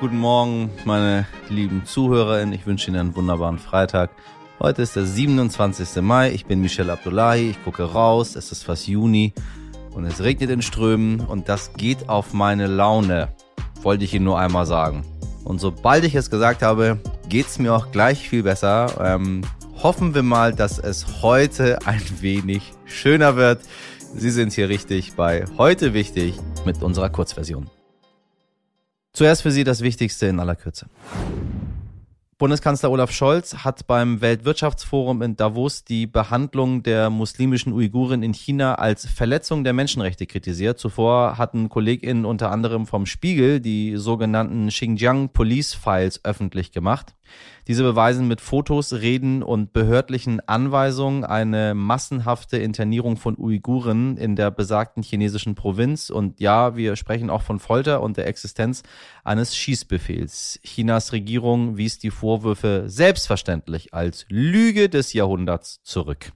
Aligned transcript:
Guten 0.00 0.18
Morgen, 0.18 0.70
meine 0.84 1.26
lieben 1.48 1.84
ZuhörerInnen. 1.84 2.54
Ich 2.54 2.66
wünsche 2.66 2.88
Ihnen 2.88 3.00
einen 3.00 3.16
wunderbaren 3.16 3.58
Freitag. 3.58 4.10
Heute 4.60 4.82
ist 4.82 4.94
der 4.94 5.04
27. 5.04 6.00
Mai. 6.02 6.30
Ich 6.30 6.46
bin 6.46 6.60
Michel 6.60 6.88
Abdullahi. 6.90 7.50
Ich 7.50 7.64
gucke 7.64 7.82
raus. 7.82 8.36
Es 8.36 8.52
ist 8.52 8.62
fast 8.62 8.86
Juni 8.86 9.32
und 9.96 10.04
es 10.04 10.22
regnet 10.22 10.50
in 10.50 10.62
Strömen 10.62 11.18
und 11.18 11.48
das 11.48 11.72
geht 11.72 12.08
auf 12.08 12.32
meine 12.32 12.68
Laune. 12.68 13.34
Wollte 13.82 14.04
ich 14.04 14.14
Ihnen 14.14 14.26
nur 14.26 14.38
einmal 14.38 14.66
sagen. 14.66 15.04
Und 15.42 15.58
sobald 15.58 16.04
ich 16.04 16.14
es 16.14 16.30
gesagt 16.30 16.62
habe, 16.62 17.00
geht's 17.28 17.58
mir 17.58 17.74
auch 17.74 17.90
gleich 17.90 18.28
viel 18.28 18.44
besser. 18.44 18.92
Ähm, 19.00 19.42
hoffen 19.82 20.14
wir 20.14 20.22
mal, 20.22 20.54
dass 20.54 20.78
es 20.78 21.22
heute 21.22 21.84
ein 21.86 22.02
wenig 22.20 22.72
schöner 22.84 23.34
wird. 23.34 23.62
Sie 24.14 24.30
sind 24.30 24.52
hier 24.52 24.68
richtig 24.68 25.14
bei 25.14 25.44
Heute 25.58 25.92
Wichtig 25.92 26.34
mit 26.64 26.84
unserer 26.84 27.10
Kurzversion. 27.10 27.68
Zuerst 29.18 29.42
für 29.42 29.50
Sie 29.50 29.64
das 29.64 29.80
Wichtigste 29.80 30.26
in 30.26 30.38
aller 30.38 30.54
Kürze. 30.54 30.86
Bundeskanzler 32.38 32.88
Olaf 32.88 33.10
Scholz 33.10 33.52
hat 33.64 33.88
beim 33.88 34.20
Weltwirtschaftsforum 34.20 35.22
in 35.22 35.34
Davos 35.34 35.82
die 35.82 36.06
Behandlung 36.06 36.84
der 36.84 37.10
muslimischen 37.10 37.72
Uiguren 37.72 38.22
in 38.22 38.32
China 38.32 38.76
als 38.76 39.06
Verletzung 39.06 39.64
der 39.64 39.72
Menschenrechte 39.72 40.28
kritisiert. 40.28 40.78
Zuvor 40.78 41.36
hatten 41.36 41.68
KollegInnen 41.68 42.24
unter 42.24 42.52
anderem 42.52 42.86
vom 42.86 43.06
Spiegel 43.06 43.58
die 43.58 43.96
sogenannten 43.96 44.68
Xinjiang 44.68 45.30
Police 45.30 45.74
Files 45.74 46.24
öffentlich 46.24 46.70
gemacht. 46.70 47.16
Diese 47.66 47.82
beweisen 47.82 48.28
mit 48.28 48.40
Fotos, 48.40 48.92
Reden 48.94 49.42
und 49.42 49.72
behördlichen 49.72 50.40
Anweisungen 50.46 51.24
eine 51.24 51.74
massenhafte 51.74 52.56
Internierung 52.58 53.16
von 53.16 53.36
Uiguren 53.38 54.16
in 54.16 54.36
der 54.36 54.50
besagten 54.50 55.02
chinesischen 55.02 55.54
Provinz. 55.54 56.10
Und 56.10 56.40
ja, 56.40 56.76
wir 56.76 56.96
sprechen 56.96 57.30
auch 57.30 57.42
von 57.42 57.58
Folter 57.58 58.02
und 58.02 58.16
der 58.16 58.26
Existenz 58.26 58.82
eines 59.24 59.56
Schießbefehls. 59.56 60.60
Chinas 60.64 61.12
Regierung 61.12 61.76
wies 61.76 61.98
die 61.98 62.10
Vorwürfe 62.10 62.84
selbstverständlich 62.86 63.92
als 63.92 64.24
Lüge 64.28 64.88
des 64.88 65.12
Jahrhunderts 65.12 65.82
zurück. 65.82 66.32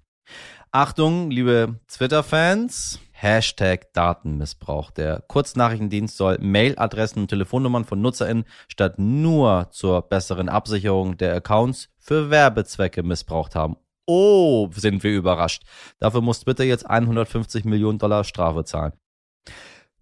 Achtung, 0.71 1.31
liebe 1.31 1.81
Twitter-Fans. 1.89 2.99
Hashtag 3.23 3.93
Datenmissbrauch. 3.93 4.91
Der 4.91 5.23
Kurznachrichtendienst 5.29 6.17
soll 6.17 6.39
Mailadressen 6.41 7.23
und 7.23 7.29
Telefonnummern 7.29 7.85
von 7.85 8.01
NutzerInnen 8.01 8.45
statt 8.67 8.99
nur 8.99 9.69
zur 9.71 10.03
besseren 10.03 10.49
Absicherung 10.49 11.17
der 11.17 11.37
Accounts 11.37 11.89
für 11.99 12.31
Werbezwecke 12.31 13.05
missbraucht 13.05 13.55
haben. 13.55 13.77
Oh, 14.07 14.69
sind 14.75 15.05
wir 15.05 15.13
überrascht. 15.13 15.63
Dafür 16.01 16.21
muss 16.21 16.41
Twitter 16.41 16.65
jetzt 16.65 16.85
150 16.89 17.65
Millionen 17.65 17.99
Dollar 17.99 18.25
Strafe 18.25 18.65
zahlen. 18.65 18.93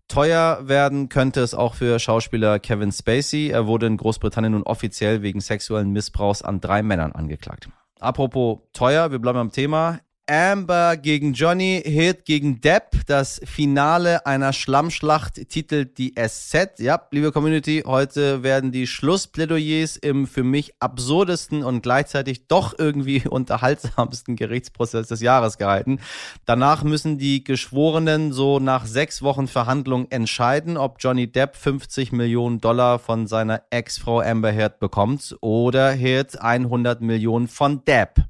Teuer 0.09 0.67
werden 0.67 1.11
könnte 1.11 1.41
es 1.41 1.55
auch 1.55 1.75
für 1.75 1.99
Schauspieler 1.99 2.59
Kevin 2.59 2.91
Spacey. 2.91 3.51
Er 3.51 3.67
wurde 3.67 3.87
in 3.87 3.99
Großbritannien 3.99 4.55
nun 4.55 4.63
offiziell 4.63 5.23
wegen 5.23 5.41
sexuellen 5.41 5.93
Missbrauchs 5.93 6.43
an 6.43 6.61
drei 6.61 6.83
Männern 6.83 7.13
angeklagt. 7.13 7.69
Apropos 8.01 8.61
teuer, 8.73 9.13
wir 9.13 9.19
bleiben 9.19 9.39
am 9.39 9.53
Thema. 9.53 10.01
Amber 10.31 10.97
gegen 10.97 11.33
Johnny, 11.33 11.83
Hit 11.85 12.25
gegen 12.25 12.61
Depp. 12.61 13.05
Das 13.09 13.41
Finale 13.45 14.27
einer 14.27 14.53
Schlammschlacht 14.53 15.49
titelt 15.49 15.99
die 15.99 16.15
SZ. 16.15 16.79
Ja, 16.79 17.03
liebe 17.11 17.33
Community, 17.33 17.83
heute 17.85 18.45
werden 18.45 18.71
die 18.71 18.87
Schlussplädoyers 18.87 19.97
im 19.97 20.29
für 20.29 20.45
mich 20.45 20.75
absurdesten 20.79 21.65
und 21.65 21.83
gleichzeitig 21.83 22.47
doch 22.47 22.79
irgendwie 22.79 23.27
unterhaltsamsten 23.29 24.37
Gerichtsprozess 24.37 25.09
des 25.09 25.21
Jahres 25.21 25.59
gehalten. 25.59 25.99
Danach 26.45 26.85
müssen 26.85 27.19
die 27.19 27.43
Geschworenen 27.43 28.33
so 28.33 28.61
nach 28.61 28.87
sechs 28.87 29.23
Wochen 29.23 29.49
Verhandlung 29.49 30.07
entscheiden, 30.11 30.77
ob 30.77 30.99
Johnny 31.01 31.27
Depp 31.27 31.57
50 31.57 32.13
Millionen 32.13 32.61
Dollar 32.61 33.01
von 33.01 33.27
seiner 33.27 33.63
Ex-Frau 33.71 34.21
Amber 34.21 34.53
Heard 34.53 34.79
bekommt 34.79 35.37
oder 35.41 35.93
Heard 35.93 36.41
100 36.41 37.01
Millionen 37.01 37.49
von 37.49 37.85
Depp. 37.85 38.21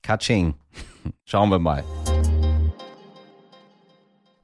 Kaching. 0.00 0.54
Schauen 1.24 1.50
wir 1.50 1.58
mal. 1.58 1.84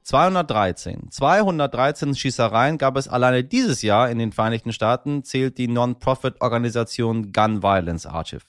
213. 0.03 1.11
213 1.11 2.15
Schießereien 2.15 2.79
gab 2.79 2.97
es 2.97 3.07
alleine 3.07 3.43
dieses 3.43 3.83
Jahr 3.83 4.09
in 4.09 4.17
den 4.17 4.31
Vereinigten 4.31 4.73
Staaten, 4.73 5.23
zählt 5.23 5.59
die 5.59 5.67
Non-Profit-Organisation 5.67 7.31
Gun 7.31 7.61
Violence 7.61 8.07
Archive. 8.07 8.41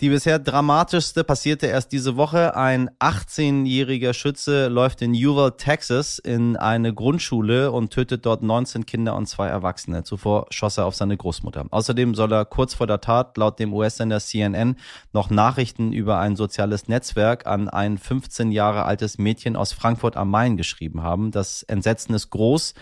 Die 0.00 0.08
bisher 0.08 0.40
dramatischste 0.40 1.22
passierte 1.22 1.68
erst 1.68 1.92
diese 1.92 2.16
Woche. 2.16 2.56
Ein 2.56 2.90
18-jähriger 2.98 4.12
Schütze 4.12 4.66
läuft 4.66 5.02
in 5.02 5.12
Uvalde, 5.12 5.56
Texas, 5.56 6.18
in 6.18 6.56
eine 6.56 6.92
Grundschule 6.92 7.70
und 7.70 7.92
tötet 7.92 8.26
dort 8.26 8.42
19 8.42 8.86
Kinder 8.86 9.14
und 9.14 9.26
zwei 9.26 9.46
Erwachsene. 9.46 10.02
Zuvor 10.02 10.46
schoss 10.50 10.78
er 10.78 10.86
auf 10.86 10.96
seine 10.96 11.16
Großmutter. 11.16 11.66
Außerdem 11.70 12.16
soll 12.16 12.32
er 12.32 12.44
kurz 12.44 12.74
vor 12.74 12.88
der 12.88 13.00
Tat 13.00 13.36
laut 13.36 13.60
dem 13.60 13.72
US-Sender 13.72 14.18
CNN 14.18 14.78
noch 15.12 15.30
Nachrichten 15.30 15.92
über 15.92 16.18
ein 16.18 16.34
soziales 16.34 16.88
Netzwerk 16.88 17.46
an 17.46 17.68
ein 17.68 17.96
15 17.96 18.50
Jahre 18.50 18.86
altes 18.86 19.18
Mädchen 19.18 19.54
aus 19.54 19.72
Frankfurt 19.72 20.16
am 20.16 20.28
Main 20.28 20.56
geschrieben 20.56 21.04
haben. 21.04 21.30
Das 21.30 21.62
Entsetzen 21.62 22.14
ist 22.14 22.30
groß. 22.30 22.74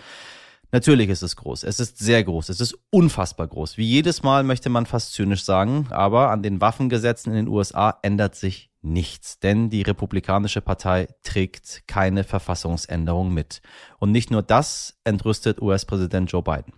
Natürlich 0.73 1.09
ist 1.09 1.21
es 1.21 1.35
groß. 1.35 1.63
Es 1.63 1.79
ist 1.79 1.99
sehr 1.99 2.23
groß. 2.23 2.49
Es 2.49 2.59
ist 2.59 2.75
unfassbar 2.89 3.47
groß. 3.47 3.77
Wie 3.77 3.85
jedes 3.85 4.23
Mal 4.23 4.43
möchte 4.43 4.69
man 4.69 4.87
fast 4.87 5.13
zynisch 5.13 5.43
sagen. 5.43 5.85
Aber 5.91 6.31
an 6.31 6.41
den 6.41 6.61
Waffengesetzen 6.61 7.31
in 7.31 7.45
den 7.45 7.47
USA 7.47 7.99
ändert 8.01 8.33
sich 8.33 8.71
nichts. 8.81 9.37
Denn 9.37 9.69
die 9.69 9.83
Republikanische 9.83 10.61
Partei 10.61 11.09
trägt 11.21 11.83
keine 11.85 12.23
Verfassungsänderung 12.23 13.31
mit. 13.31 13.61
Und 13.99 14.11
nicht 14.11 14.31
nur 14.31 14.41
das 14.41 14.99
entrüstet 15.03 15.61
US-Präsident 15.61 16.31
Joe 16.31 16.41
Biden. 16.41 16.73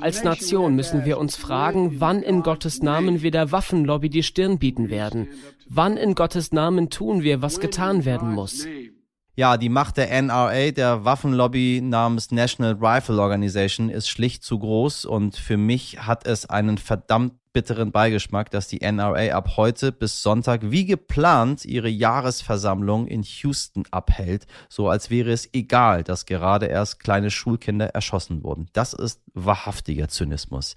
Als 0.00 0.24
Nation 0.24 0.74
müssen 0.74 1.04
wir 1.04 1.16
uns 1.16 1.36
fragen, 1.36 2.00
wann 2.00 2.22
in 2.22 2.42
Gottes 2.42 2.82
Namen 2.82 3.22
wir 3.22 3.30
der 3.30 3.52
Waffenlobby 3.52 4.10
die 4.10 4.24
Stirn 4.24 4.58
bieten 4.58 4.90
werden. 4.90 5.28
Wann 5.68 5.96
in 5.96 6.16
Gottes 6.16 6.50
Namen 6.50 6.90
tun 6.90 7.22
wir, 7.22 7.42
was 7.42 7.60
getan 7.60 8.04
werden 8.04 8.34
muss. 8.34 8.66
Ja, 9.38 9.58
die 9.58 9.68
Macht 9.68 9.98
der 9.98 10.22
NRA, 10.22 10.70
der 10.70 11.04
Waffenlobby 11.04 11.82
namens 11.84 12.30
National 12.30 12.78
Rifle 12.80 13.20
Organization, 13.20 13.90
ist 13.90 14.08
schlicht 14.08 14.42
zu 14.42 14.58
groß 14.58 15.04
und 15.04 15.36
für 15.36 15.58
mich 15.58 15.98
hat 15.98 16.26
es 16.26 16.48
einen 16.48 16.78
verdammt 16.78 17.34
bitteren 17.52 17.92
Beigeschmack, 17.92 18.50
dass 18.50 18.68
die 18.68 18.80
NRA 18.80 19.34
ab 19.34 19.58
heute 19.58 19.92
bis 19.92 20.22
Sonntag 20.22 20.70
wie 20.70 20.86
geplant 20.86 21.66
ihre 21.66 21.90
Jahresversammlung 21.90 23.06
in 23.06 23.22
Houston 23.24 23.84
abhält, 23.90 24.46
so 24.70 24.88
als 24.88 25.10
wäre 25.10 25.32
es 25.32 25.52
egal, 25.52 26.02
dass 26.02 26.24
gerade 26.24 26.64
erst 26.64 27.00
kleine 27.00 27.30
Schulkinder 27.30 27.88
erschossen 27.88 28.42
wurden. 28.42 28.68
Das 28.72 28.94
ist 28.94 29.20
wahrhaftiger 29.34 30.08
Zynismus. 30.08 30.76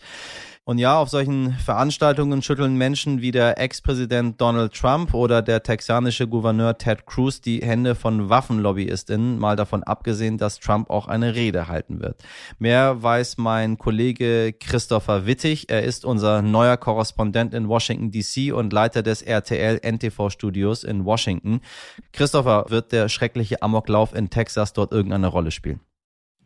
Und 0.69 0.77
ja, 0.77 0.99
auf 0.99 1.09
solchen 1.09 1.53
Veranstaltungen 1.53 2.43
schütteln 2.43 2.75
Menschen 2.75 3.23
wie 3.23 3.31
der 3.31 3.57
Ex-Präsident 3.57 4.39
Donald 4.39 4.71
Trump 4.71 5.15
oder 5.15 5.41
der 5.41 5.63
texanische 5.63 6.27
Gouverneur 6.27 6.77
Ted 6.77 7.07
Cruz 7.07 7.41
die 7.41 7.63
Hände 7.63 7.95
von 7.95 8.29
WaffenlobbyistInnen, 8.29 9.39
mal 9.39 9.55
davon 9.55 9.81
abgesehen, 9.81 10.37
dass 10.37 10.59
Trump 10.59 10.91
auch 10.91 11.07
eine 11.07 11.33
Rede 11.33 11.69
halten 11.69 12.01
wird. 12.01 12.23
Mehr 12.59 13.01
weiß 13.01 13.39
mein 13.39 13.79
Kollege 13.79 14.53
Christopher 14.53 15.25
Wittig. 15.25 15.71
Er 15.71 15.81
ist 15.81 16.05
unser 16.05 16.43
neuer 16.43 16.77
Korrespondent 16.77 17.55
in 17.55 17.67
Washington 17.67 18.11
DC 18.11 18.53
und 18.53 18.71
Leiter 18.71 19.01
des 19.01 19.23
RTL 19.23 19.79
NTV 19.83 20.29
Studios 20.29 20.83
in 20.83 21.03
Washington. 21.03 21.61
Christopher, 22.13 22.65
wird 22.69 22.91
der 22.91 23.09
schreckliche 23.09 23.63
Amoklauf 23.63 24.13
in 24.13 24.29
Texas 24.29 24.73
dort 24.73 24.91
irgendeine 24.91 25.29
Rolle 25.29 25.49
spielen? 25.49 25.79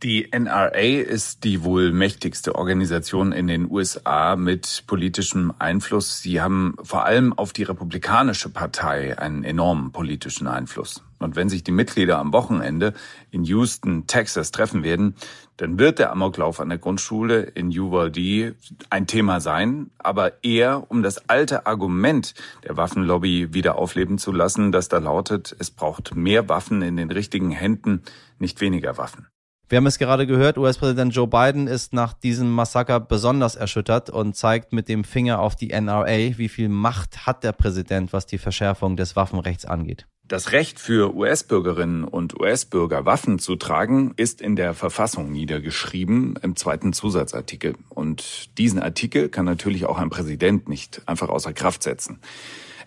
Die 0.04 0.28
NRA 0.34 1.00
ist 1.00 1.46
die 1.46 1.64
wohl 1.64 1.94
mächtigste 1.94 2.56
Organisation 2.56 3.32
in 3.32 3.48
den 3.48 3.72
USA 3.72 4.36
mit 4.36 4.84
politischem 4.86 5.54
Einfluss. 5.60 6.20
Sie 6.20 6.42
haben 6.42 6.76
vor 6.84 7.06
allem 7.06 7.32
auf 7.32 7.54
die 7.54 7.64
Republikanische 7.64 8.50
Partei 8.50 9.18
einen 9.18 9.46
enormen 9.46 9.94
politischen 9.94 10.48
Einfluss. 10.48 11.06
Und 11.20 11.38
wenn 11.38 11.48
sich 11.48 11.64
die 11.64 11.72
Mitglieder 11.72 12.20
am 12.20 12.34
Wochenende 12.34 12.94
in 13.32 13.46
Houston, 13.46 14.06
Texas 14.06 14.52
treffen 14.52 14.84
werden, 14.84 15.16
dann 15.56 15.80
wird 15.80 16.00
der 16.00 16.12
Amoklauf 16.12 16.60
an 16.60 16.68
der 16.68 16.80
Grundschule 16.80 17.40
in 17.42 17.70
Uvalde 17.70 18.56
ein 18.90 19.08
Thema 19.08 19.40
sein, 19.40 19.90
aber 20.00 20.44
eher 20.44 20.92
um 20.92 21.02
das 21.02 21.30
alte 21.30 21.66
Argument 21.66 22.34
der 22.66 22.76
Waffenlobby 22.76 23.54
wieder 23.54 23.78
aufleben 23.78 24.18
zu 24.18 24.34
lassen, 24.34 24.74
das 24.74 24.90
da 24.90 24.98
lautet, 24.98 25.56
es 25.60 25.72
braucht 25.72 26.14
mehr 26.14 26.50
Waffen 26.50 26.82
in 26.82 26.98
den 26.98 27.10
richtigen 27.10 27.52
Händen, 27.52 28.02
nicht 28.38 28.60
weniger 28.60 28.98
Waffen. 28.98 29.28
Wir 29.74 29.78
haben 29.78 29.88
es 29.88 29.98
gerade 29.98 30.28
gehört, 30.28 30.60
US-Präsident 30.60 31.16
Joe 31.16 31.26
Biden 31.26 31.66
ist 31.66 31.94
nach 31.94 32.14
diesem 32.14 32.52
Massaker 32.52 33.00
besonders 33.00 33.56
erschüttert 33.56 34.12
und 34.12 34.36
zeigt 34.36 34.72
mit 34.72 34.88
dem 34.88 35.04
Finger 35.04 35.40
auf 35.40 35.56
die 35.56 35.70
NRA, 35.70 36.38
wie 36.38 36.48
viel 36.48 36.70
Macht 36.70 37.26
hat 37.26 37.44
der 37.44 37.54
Präsident, 37.54 38.14
was 38.14 38.28
die 38.28 38.38
Verschärfung 38.38 38.98
des 38.98 39.16
Waffenrechts 39.16 39.66
angeht. 39.66 40.06
Das 40.28 40.52
Recht 40.52 40.80
für 40.80 41.16
US-Bürgerinnen 41.16 42.04
und 42.04 42.40
US-Bürger 42.40 43.08
Waffen 43.08 43.40
zu 43.40 43.56
tragen 43.56 44.14
ist 44.16 44.42
in 44.42 44.56
der 44.56 44.76
Verfassung 44.76 45.32
niedergeschrieben 45.32 46.38
im 46.44 46.56
zweiten 46.56 46.94
Zusatzartikel. 46.94 47.74
Und 47.90 48.56
diesen 48.60 48.80
Artikel 48.80 49.28
kann 49.30 49.46
natürlich 49.46 49.86
auch 49.88 49.98
ein 49.98 50.12
Präsident 50.12 50.70
nicht 50.70 51.02
einfach 51.08 51.30
außer 51.30 51.52
Kraft 51.52 51.82
setzen. 51.82 52.20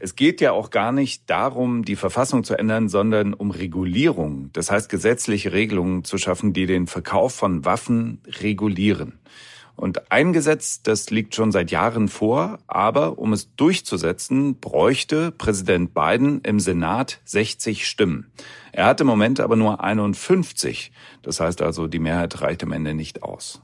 Es 0.01 0.17
geht 0.17 0.41
ja 0.41 0.53
auch 0.53 0.71
gar 0.71 0.93
nicht 0.93 1.29
darum, 1.29 1.85
die 1.85 1.97
Verfassung 1.97 2.45
zu 2.45 2.59
ändern, 2.59 2.89
sondern 2.89 3.35
um 3.35 3.51
Regulierung. 3.51 4.51
Das 4.53 4.71
heißt, 4.71 4.89
gesetzliche 4.89 5.53
Regelungen 5.53 6.05
zu 6.05 6.19
schaffen, 6.19 6.53
die 6.53 6.67
den 6.67 6.87
Verkauf 6.87 7.35
von 7.35 7.65
Waffen 7.65 8.21
regulieren. 8.41 9.19
Und 9.77 10.11
ein 10.11 10.33
Gesetz, 10.33 10.81
das 10.83 11.11
liegt 11.11 11.35
schon 11.35 11.53
seit 11.53 11.71
Jahren 11.71 12.09
vor, 12.09 12.59
aber 12.67 13.19
um 13.19 13.35
es 13.35 13.55
durchzusetzen, 13.57 14.59
bräuchte 14.59 15.33
Präsident 15.33 15.93
Biden 15.93 16.41
im 16.41 16.61
Senat 16.61 17.21
60 17.27 17.87
Stimmen. 17.87 18.33
Er 18.77 18.85
hat 18.85 19.01
im 19.01 19.07
Moment 19.07 19.41
aber 19.41 19.57
nur 19.57 19.83
51. 19.83 20.93
Das 21.23 21.41
heißt 21.41 21.63
also, 21.63 21.87
die 21.87 21.99
Mehrheit 21.99 22.43
reicht 22.43 22.63
am 22.63 22.73
Ende 22.73 22.93
nicht 22.93 23.23
aus. 23.23 23.63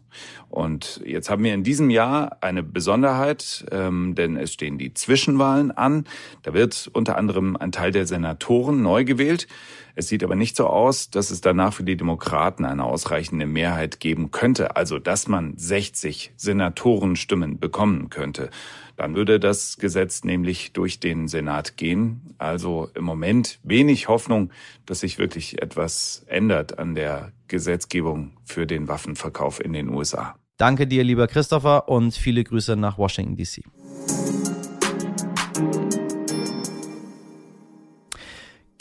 Und 0.48 1.02
jetzt 1.04 1.28
haben 1.28 1.44
wir 1.44 1.52
in 1.52 1.64
diesem 1.64 1.90
Jahr 1.90 2.38
eine 2.40 2.62
Besonderheit, 2.62 3.66
ähm, 3.70 4.14
denn 4.14 4.38
es 4.38 4.54
stehen 4.54 4.78
die 4.78 4.94
Zwischenwahlen 4.94 5.70
an. 5.70 6.06
Da 6.44 6.54
wird 6.54 6.88
unter 6.94 7.18
anderem 7.18 7.58
ein 7.58 7.72
Teil 7.72 7.90
der 7.90 8.06
Senatoren 8.06 8.80
neu 8.80 9.04
gewählt. 9.04 9.48
Es 9.94 10.08
sieht 10.08 10.24
aber 10.24 10.34
nicht 10.34 10.56
so 10.56 10.66
aus, 10.66 11.10
dass 11.10 11.30
es 11.30 11.42
danach 11.42 11.74
für 11.74 11.84
die 11.84 11.98
Demokraten 11.98 12.64
eine 12.64 12.84
ausreichende 12.84 13.44
Mehrheit 13.44 14.00
geben 14.00 14.30
könnte, 14.30 14.76
also 14.76 14.98
dass 14.98 15.28
man 15.28 15.58
60 15.58 16.32
Senatorenstimmen 16.38 17.58
bekommen 17.60 18.08
könnte. 18.08 18.48
Dann 18.96 19.16
würde 19.16 19.40
das 19.40 19.76
Gesetz 19.76 20.24
nämlich 20.24 20.72
durch 20.72 21.00
den 21.00 21.28
Senat 21.28 21.76
gehen. 21.76 22.34
Also 22.38 22.88
im 22.94 23.04
Moment 23.04 23.58
wenig 23.62 24.08
Hoffnung, 24.08 24.50
dass 24.86 25.00
sich 25.00 25.18
wirklich 25.18 25.62
etwas 25.62 26.24
ändert 26.26 26.78
an 26.78 26.94
der 26.94 27.32
Gesetzgebung 27.48 28.32
für 28.44 28.66
den 28.66 28.88
Waffenverkauf 28.88 29.64
in 29.64 29.72
den 29.72 29.88
USA. 29.88 30.36
Danke 30.56 30.86
dir, 30.86 31.02
lieber 31.02 31.26
Christopher, 31.26 31.88
und 31.88 32.14
viele 32.14 32.44
Grüße 32.44 32.76
nach 32.76 32.98
Washington, 32.98 33.36
D.C. 33.36 33.62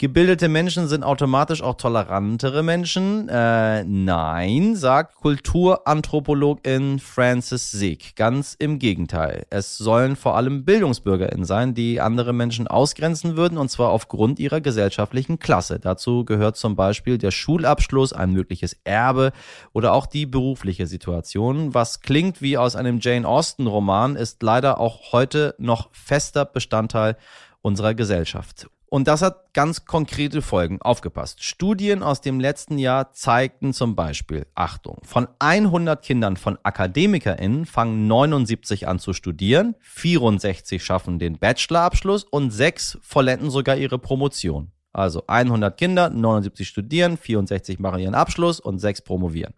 Gebildete 0.02 0.48
Menschen 0.48 0.88
sind 0.88 1.04
automatisch 1.04 1.62
auch 1.62 1.76
tolerantere 1.76 2.64
Menschen. 2.64 3.28
Äh, 3.28 3.84
nein, 3.84 4.74
sagt 4.74 5.14
Kulturanthropologin 5.14 6.98
Frances 6.98 7.70
Sieg. 7.70 8.16
Ganz 8.16 8.56
im 8.58 8.80
Gegenteil. 8.80 9.46
Es 9.50 9.78
sollen 9.78 10.16
vor 10.16 10.34
allem 10.36 10.64
BildungsbürgerInnen 10.64 11.44
sein, 11.44 11.74
die 11.74 12.00
andere 12.00 12.32
Menschen 12.32 12.66
ausgrenzen 12.66 13.36
würden, 13.36 13.58
und 13.58 13.68
zwar 13.68 13.90
aufgrund 13.90 14.40
ihrer 14.40 14.60
gesellschaftlichen 14.60 15.38
Klasse. 15.38 15.78
Dazu 15.78 16.24
gehört 16.24 16.56
zum 16.56 16.74
Beispiel 16.74 17.16
der 17.16 17.30
Schulabschluss, 17.30 18.12
ein 18.12 18.32
mögliches 18.32 18.76
Erbe 18.82 19.30
oder 19.72 19.92
auch 19.92 20.06
die 20.06 20.26
berufliche 20.26 20.88
Situation. 20.88 21.74
Was 21.74 22.00
klingt 22.00 22.42
wie 22.42 22.58
aus 22.58 22.74
einem 22.74 22.98
Jane 23.00 23.24
Austen-Roman, 23.24 24.16
ist 24.16 24.42
leider 24.42 24.80
auch 24.80 25.12
heute 25.12 25.54
noch 25.58 25.90
fester 25.92 26.44
Bestandteil 26.44 27.16
unserer 27.60 27.94
Gesellschaft. 27.94 28.66
Und 28.92 29.08
das 29.08 29.22
hat 29.22 29.54
ganz 29.54 29.86
konkrete 29.86 30.42
Folgen. 30.42 30.82
Aufgepasst. 30.82 31.42
Studien 31.42 32.02
aus 32.02 32.20
dem 32.20 32.38
letzten 32.38 32.76
Jahr 32.76 33.14
zeigten 33.14 33.72
zum 33.72 33.96
Beispiel, 33.96 34.46
Achtung, 34.54 34.98
von 35.02 35.28
100 35.38 36.02
Kindern 36.02 36.36
von 36.36 36.58
AkademikerInnen 36.62 37.64
fangen 37.64 38.06
79 38.06 38.86
an 38.86 38.98
zu 38.98 39.14
studieren, 39.14 39.76
64 39.80 40.84
schaffen 40.84 41.18
den 41.18 41.38
Bachelorabschluss 41.38 42.24
und 42.24 42.50
6 42.50 42.98
vollenden 43.00 43.48
sogar 43.48 43.78
ihre 43.78 43.98
Promotion. 43.98 44.72
Also 44.92 45.24
100 45.26 45.74
Kinder, 45.78 46.10
79 46.10 46.68
studieren, 46.68 47.16
64 47.16 47.78
machen 47.78 47.98
ihren 47.98 48.14
Abschluss 48.14 48.60
und 48.60 48.78
6 48.78 49.00
promovieren. 49.00 49.54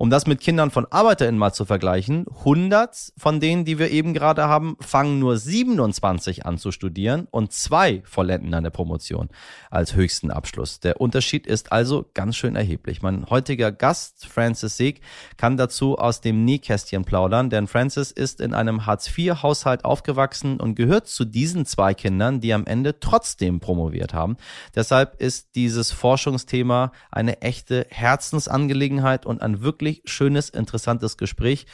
Um 0.00 0.08
das 0.08 0.26
mit 0.26 0.40
Kindern 0.40 0.70
von 0.70 0.86
ArbeiterInnen 0.90 1.38
mal 1.38 1.52
zu 1.52 1.66
vergleichen, 1.66 2.24
100 2.38 3.12
von 3.18 3.38
denen, 3.38 3.66
die 3.66 3.78
wir 3.78 3.90
eben 3.90 4.14
gerade 4.14 4.44
haben, 4.44 4.78
fangen 4.80 5.18
nur 5.18 5.36
27 5.36 6.46
an 6.46 6.56
zu 6.56 6.72
studieren 6.72 7.28
und 7.30 7.52
zwei 7.52 8.00
vollenden 8.06 8.54
eine 8.54 8.70
Promotion 8.70 9.28
als 9.70 9.94
höchsten 9.94 10.30
Abschluss. 10.30 10.80
Der 10.80 11.02
Unterschied 11.02 11.46
ist 11.46 11.70
also 11.70 12.06
ganz 12.14 12.36
schön 12.36 12.56
erheblich. 12.56 13.02
Mein 13.02 13.26
heutiger 13.28 13.72
Gast, 13.72 14.24
Francis 14.24 14.78
Sieg, 14.78 15.02
kann 15.36 15.58
dazu 15.58 15.98
aus 15.98 16.22
dem 16.22 16.46
Nähkästchen 16.46 17.04
plaudern, 17.04 17.50
denn 17.50 17.66
Francis 17.66 18.10
ist 18.10 18.40
in 18.40 18.54
einem 18.54 18.86
Hartz-IV-Haushalt 18.86 19.84
aufgewachsen 19.84 20.60
und 20.60 20.76
gehört 20.76 21.08
zu 21.08 21.26
diesen 21.26 21.66
zwei 21.66 21.92
Kindern, 21.92 22.40
die 22.40 22.54
am 22.54 22.64
Ende 22.64 23.00
trotzdem 23.00 23.60
promoviert 23.60 24.14
haben. 24.14 24.38
Deshalb 24.74 25.20
ist 25.20 25.56
dieses 25.56 25.92
Forschungsthema 25.92 26.92
eine 27.10 27.42
echte 27.42 27.86
Herzensangelegenheit 27.90 29.26
und 29.26 29.42
ein 29.42 29.60
wirklich 29.60 29.89
wirklich 29.90 30.02
schönes, 30.10 30.50
interessantes 30.50 31.16
Gespräch 31.16 31.66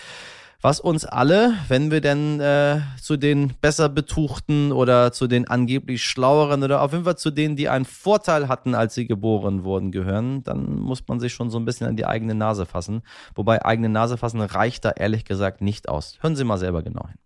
was 0.63 0.81
uns 0.81 1.05
alle, 1.05 1.55
wenn 1.69 1.91
wir 1.91 2.01
denn 2.01 2.41
äh, 2.41 2.81
zu 3.01 3.19
den 3.19 3.53
besser 3.61 3.91
betuchten 3.91 4.73
oder 4.73 5.13
zu 5.13 5.27
den 5.27 5.47
angeblich 5.47 6.03
schlaueren 6.03 6.63
oder 6.63 6.81
auf 6.81 6.93
jeden 6.93 7.05
Fall 7.05 7.19
zu 7.19 7.31
denen, 7.31 7.57
die 7.57 7.69
einen 7.69 7.85
Vorteil 7.85 8.49
hatten, 8.49 8.75
als 8.75 8.95
sie 8.95 9.07
geboren 9.07 9.65
wurden, 9.65 9.93
gehören, 9.93 10.43
dann 10.45 10.77
muss 10.77 11.07
man 11.07 11.21
sich 11.21 11.35
schon 11.35 11.51
so 11.51 11.59
ein 11.59 11.67
bisschen 11.67 11.87
an 11.87 11.97
die 11.97 12.07
eigene 12.07 12.35
Nase 12.35 12.65
fassen. 12.65 13.03
Wobei 13.35 13.65
eigene 13.65 13.91
Nase 13.91 14.17
fassen 14.17 14.41
reicht 14.41 14.87
da 14.87 14.93
ehrlich 14.93 15.27
gesagt 15.27 15.61
nicht 15.61 15.91
aus. 15.91 16.17
Hören 16.21 16.37
Sie 16.37 16.45
mal 16.45 16.59
selber 16.59 16.83
genau 16.83 17.07
hin. 17.07 17.19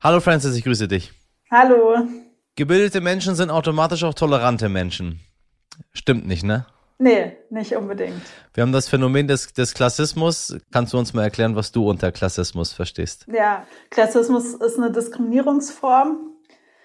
Hallo 0.00 0.20
Francis, 0.20 0.56
ich 0.56 0.64
grüße 0.64 0.88
dich. 0.88 1.12
Hallo. 1.52 2.04
Gebildete 2.56 3.00
Menschen 3.00 3.36
sind 3.36 3.50
automatisch 3.50 4.02
auch 4.02 4.14
tolerante 4.14 4.68
Menschen. 4.68 5.20
Stimmt 5.92 6.26
nicht, 6.26 6.42
ne? 6.42 6.66
Nee, 7.02 7.36
nicht 7.50 7.74
unbedingt. 7.74 8.22
Wir 8.54 8.62
haben 8.62 8.70
das 8.70 8.88
Phänomen 8.88 9.26
des, 9.26 9.52
des 9.52 9.74
Klassismus. 9.74 10.56
Kannst 10.70 10.92
du 10.92 10.98
uns 10.98 11.12
mal 11.12 11.24
erklären, 11.24 11.56
was 11.56 11.72
du 11.72 11.90
unter 11.90 12.12
Klassismus 12.12 12.72
verstehst? 12.72 13.26
Ja, 13.26 13.66
Klassismus 13.90 14.54
ist 14.54 14.78
eine 14.78 14.92
Diskriminierungsform. 14.92 16.30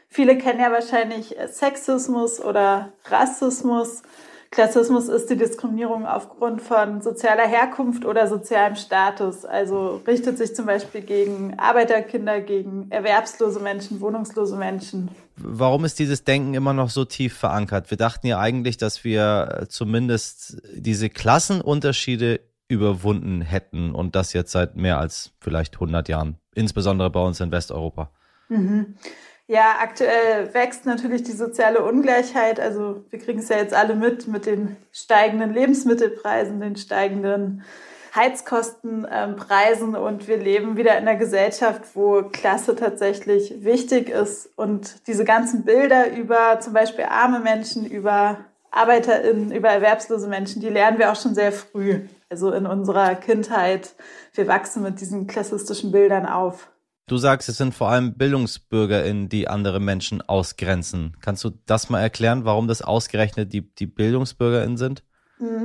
Viele 0.07 0.39
kennen 0.39 0.59
ja 0.59 0.71
wahrscheinlich 0.71 1.35
Sexismus 1.51 2.41
oder 2.41 2.93
Rassismus. 3.05 4.01
Klassismus 4.51 5.09
ist 5.09 5.29
die 5.29 5.35
Diskriminierung 5.35 6.05
aufgrund 6.05 6.61
von 6.61 7.01
sozialer 7.01 7.47
Herkunft 7.47 8.05
oder 8.05 8.27
sozialem 8.27 8.75
Status. 8.75 9.45
Also 9.45 10.01
richtet 10.07 10.37
sich 10.37 10.55
zum 10.55 10.65
Beispiel 10.65 11.01
gegen 11.01 11.59
Arbeiterkinder, 11.59 12.41
gegen 12.41 12.89
erwerbslose 12.89 13.59
Menschen, 13.59 13.99
wohnungslose 13.99 14.55
Menschen. 14.55 15.09
Warum 15.35 15.85
ist 15.85 15.99
dieses 15.99 16.23
Denken 16.23 16.53
immer 16.53 16.73
noch 16.73 16.89
so 16.89 17.05
tief 17.05 17.37
verankert? 17.37 17.91
Wir 17.91 17.97
dachten 17.97 18.27
ja 18.27 18.39
eigentlich, 18.39 18.77
dass 18.77 19.03
wir 19.03 19.65
zumindest 19.69 20.61
diese 20.73 21.09
Klassenunterschiede 21.09 22.39
überwunden 22.69 23.41
hätten 23.41 23.91
und 23.93 24.15
das 24.15 24.33
jetzt 24.33 24.51
seit 24.51 24.75
mehr 24.75 24.97
als 24.97 25.31
vielleicht 25.39 25.75
100 25.75 26.09
Jahren, 26.09 26.37
insbesondere 26.55 27.09
bei 27.09 27.21
uns 27.21 27.39
in 27.39 27.51
Westeuropa. 27.51 28.11
Mhm. 28.49 28.95
Ja, 29.49 29.77
aktuell 29.79 30.53
wächst 30.53 30.85
natürlich 30.85 31.23
die 31.23 31.31
soziale 31.31 31.81
Ungleichheit. 31.81 32.59
Also 32.59 33.05
wir 33.09 33.19
kriegen 33.19 33.39
es 33.39 33.47
ja 33.47 33.57
jetzt 33.57 33.73
alle 33.73 33.95
mit 33.95 34.27
mit 34.27 34.45
den 34.45 34.75
steigenden 34.91 35.53
Lebensmittelpreisen, 35.53 36.59
den 36.59 36.75
steigenden 36.75 37.63
Heizkostenpreisen 38.13 39.95
ähm, 39.95 40.01
und 40.01 40.27
wir 40.27 40.37
leben 40.37 40.75
wieder 40.75 40.97
in 40.97 41.07
einer 41.07 41.15
Gesellschaft, 41.15 41.95
wo 41.95 42.23
Klasse 42.23 42.75
tatsächlich 42.75 43.63
wichtig 43.63 44.09
ist 44.09 44.49
und 44.57 45.07
diese 45.07 45.23
ganzen 45.23 45.63
Bilder 45.63 46.11
über 46.11 46.59
zum 46.59 46.73
Beispiel 46.73 47.05
arme 47.05 47.39
Menschen, 47.39 47.85
über 47.85 48.39
ArbeiterInnen, 48.71 49.51
über 49.51 49.69
erwerbslose 49.69 50.27
Menschen, 50.27 50.61
die 50.61 50.69
lernen 50.69 50.99
wir 50.99 51.11
auch 51.11 51.15
schon 51.15 51.35
sehr 51.35 51.53
früh. 51.53 52.01
Also 52.29 52.51
in 52.51 52.65
unserer 52.65 53.15
Kindheit. 53.15 53.95
Wir 54.33 54.47
wachsen 54.47 54.83
mit 54.83 54.99
diesen 54.99 55.27
klassistischen 55.27 55.93
Bildern 55.93 56.25
auf. 56.25 56.69
Du 57.09 57.15
sagst, 57.15 57.47
es 57.47 57.57
sind 57.57 57.73
vor 57.73 57.87
allem 57.87 58.15
BildungsbürgerInnen, 58.15 59.29
die 59.29 59.47
andere 59.47 59.79
Menschen 59.79 60.21
ausgrenzen. 60.21 61.15
Kannst 61.21 61.41
du 61.45 61.51
das 61.65 61.89
mal 61.89 62.01
erklären, 62.01 62.43
warum 62.43 62.67
das 62.67 62.81
ausgerechnet 62.81 63.53
die, 63.53 63.61
die 63.61 63.85
BildungsbürgerInnen 63.85 64.75
sind? 64.75 65.03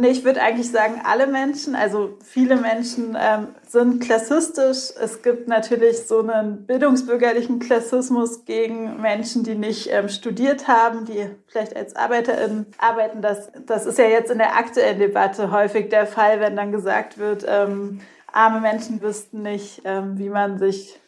Ich 0.03 0.23
würde 0.23 0.41
eigentlich 0.41 0.71
sagen, 0.71 1.01
alle 1.03 1.27
Menschen, 1.27 1.75
also 1.75 2.19
viele 2.23 2.57
Menschen 2.57 3.17
ähm, 3.19 3.49
sind 3.67 4.01
klassistisch. 4.01 4.93
Es 5.01 5.23
gibt 5.23 5.49
natürlich 5.49 6.07
so 6.07 6.21
einen 6.21 6.65
bildungsbürgerlichen 6.67 7.59
Klassismus 7.59 8.45
gegen 8.45 9.01
Menschen, 9.01 9.43
die 9.43 9.57
nicht 9.57 9.89
ähm, 9.91 10.11
studiert 10.11 10.69
haben, 10.69 11.07
die 11.07 11.27
vielleicht 11.49 11.75
als 11.75 11.97
ArbeiterInnen 11.97 12.67
arbeiten. 12.79 13.21
Das, 13.21 13.51
das 13.67 13.87
ist 13.87 13.99
ja 13.99 14.05
jetzt 14.05 14.31
in 14.31 14.39
der 14.39 14.57
aktuellen 14.57 15.01
Debatte 15.01 15.51
häufig 15.51 15.89
der 15.89 16.07
Fall, 16.07 16.39
wenn 16.39 16.55
dann 16.55 16.71
gesagt 16.71 17.19
wird, 17.19 17.45
ähm, 17.49 18.01
arme 18.31 18.61
Menschen 18.61 19.01
wüssten 19.03 19.43
nicht, 19.43 19.83
ähm, 19.85 20.19
wie 20.19 20.29
man 20.29 20.59
sich 20.59 21.02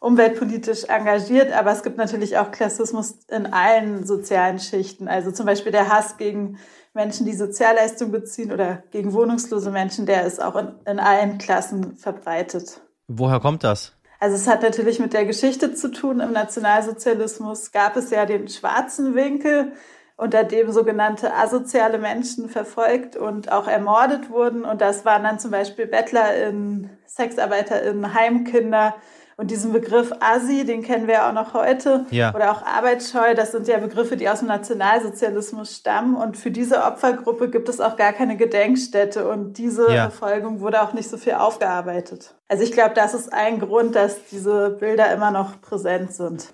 umweltpolitisch 0.00 0.84
engagiert, 0.84 1.52
aber 1.52 1.70
es 1.72 1.82
gibt 1.82 1.98
natürlich 1.98 2.38
auch 2.38 2.50
Klassismus 2.50 3.18
in 3.28 3.46
allen 3.46 4.06
sozialen 4.06 4.58
Schichten. 4.58 5.08
Also 5.08 5.30
zum 5.30 5.46
Beispiel 5.46 5.72
der 5.72 5.88
Hass 5.88 6.16
gegen 6.16 6.58
Menschen, 6.94 7.26
die 7.26 7.34
Sozialleistung 7.34 8.10
beziehen 8.10 8.50
oder 8.50 8.82
gegen 8.90 9.12
wohnungslose 9.12 9.70
Menschen, 9.70 10.06
der 10.06 10.24
ist 10.24 10.42
auch 10.42 10.56
in, 10.56 10.74
in 10.86 10.98
allen 10.98 11.38
Klassen 11.38 11.96
verbreitet. 11.96 12.80
Woher 13.06 13.40
kommt 13.40 13.62
das? 13.62 13.92
Also 14.18 14.36
es 14.36 14.48
hat 14.48 14.62
natürlich 14.62 14.98
mit 14.98 15.12
der 15.12 15.24
Geschichte 15.24 15.74
zu 15.74 15.90
tun. 15.90 16.20
Im 16.20 16.32
Nationalsozialismus 16.32 17.70
gab 17.70 17.96
es 17.96 18.10
ja 18.10 18.26
den 18.26 18.48
schwarzen 18.48 19.14
Winkel, 19.14 19.72
unter 20.16 20.44
dem 20.44 20.70
sogenannte 20.70 21.34
asoziale 21.34 21.98
Menschen 21.98 22.50
verfolgt 22.50 23.16
und 23.16 23.50
auch 23.50 23.66
ermordet 23.66 24.28
wurden. 24.28 24.64
Und 24.64 24.82
das 24.82 25.06
waren 25.06 25.22
dann 25.22 25.38
zum 25.38 25.50
Beispiel 25.50 25.86
BettlerInnen, 25.86 26.90
SexarbeiterInnen, 27.06 28.12
Heimkinder, 28.12 28.94
Und 29.40 29.50
diesen 29.50 29.72
Begriff 29.72 30.12
Asi, 30.20 30.66
den 30.66 30.82
kennen 30.82 31.06
wir 31.06 31.14
ja 31.14 31.28
auch 31.30 31.32
noch 31.32 31.54
heute, 31.54 32.04
ja. 32.10 32.34
oder 32.34 32.52
auch 32.52 32.62
Arbeitsscheu, 32.62 33.34
das 33.34 33.52
sind 33.52 33.68
ja 33.68 33.78
Begriffe, 33.78 34.18
die 34.18 34.28
aus 34.28 34.40
dem 34.40 34.48
Nationalsozialismus 34.48 35.76
stammen. 35.76 36.14
Und 36.14 36.36
für 36.36 36.50
diese 36.50 36.84
Opfergruppe 36.84 37.48
gibt 37.48 37.70
es 37.70 37.80
auch 37.80 37.96
gar 37.96 38.12
keine 38.12 38.36
Gedenkstätte. 38.36 39.26
Und 39.26 39.56
diese 39.56 39.90
ja. 39.90 40.10
Verfolgung 40.10 40.60
wurde 40.60 40.82
auch 40.82 40.92
nicht 40.92 41.08
so 41.08 41.16
viel 41.16 41.32
aufgearbeitet. 41.32 42.34
Also 42.48 42.64
ich 42.64 42.72
glaube, 42.72 42.92
das 42.94 43.14
ist 43.14 43.32
ein 43.32 43.60
Grund, 43.60 43.94
dass 43.96 44.26
diese 44.30 44.76
Bilder 44.78 45.10
immer 45.10 45.30
noch 45.30 45.58
präsent 45.62 46.12
sind. 46.12 46.52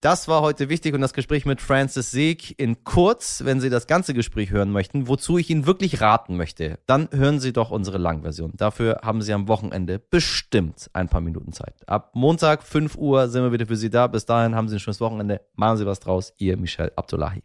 Das 0.00 0.28
war 0.28 0.40
heute 0.40 0.70
wichtig 0.70 0.94
und 0.94 1.02
das 1.02 1.12
Gespräch 1.12 1.44
mit 1.44 1.60
Francis 1.60 2.10
Seeg 2.10 2.58
in 2.58 2.84
kurz, 2.84 3.44
wenn 3.44 3.60
Sie 3.60 3.68
das 3.68 3.86
ganze 3.86 4.14
Gespräch 4.14 4.50
hören 4.50 4.72
möchten, 4.72 5.08
wozu 5.08 5.36
ich 5.36 5.50
Ihnen 5.50 5.66
wirklich 5.66 6.00
raten 6.00 6.38
möchte, 6.38 6.78
dann 6.86 7.10
hören 7.12 7.38
Sie 7.38 7.52
doch 7.52 7.70
unsere 7.70 7.98
Langversion. 7.98 8.52
Dafür 8.56 9.00
haben 9.02 9.20
Sie 9.20 9.34
am 9.34 9.46
Wochenende 9.46 9.98
bestimmt 9.98 10.88
ein 10.94 11.10
paar 11.10 11.20
Minuten 11.20 11.52
Zeit. 11.52 11.74
Ab 11.86 12.12
Montag 12.14 12.62
5 12.62 12.96
Uhr 12.96 13.28
sind 13.28 13.42
wir 13.42 13.52
wieder 13.52 13.66
für 13.66 13.76
Sie 13.76 13.90
da. 13.90 14.06
Bis 14.06 14.24
dahin 14.24 14.54
haben 14.54 14.68
Sie 14.68 14.76
ein 14.76 14.80
schönes 14.80 15.02
Wochenende. 15.02 15.42
Machen 15.54 15.76
Sie 15.76 15.84
was 15.84 16.00
draus. 16.00 16.32
Ihr 16.38 16.56
Michel 16.56 16.92
Abdullahi. 16.96 17.42